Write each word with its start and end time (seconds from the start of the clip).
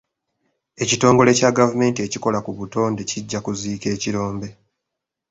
Ekitongole 0.83 1.31
kya 1.37 1.49
gavumenti 1.57 1.99
ekikola 2.07 2.39
ku 2.45 2.51
butonde 2.57 3.01
kijja 3.09 3.39
kuziika 3.45 3.87
ekirombe. 3.95 4.47